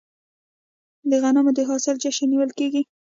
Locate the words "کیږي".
2.59-2.81